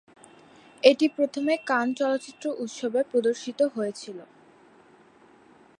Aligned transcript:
এটি 0.83 1.05
প্রথমে 1.17 1.53
কান 1.67 1.87
চলচ্চিত্র 1.93 2.45
উৎসব-এ 2.63 3.01
প্রদর্শিত 3.11 3.59
হয়েছিলো। 3.75 4.25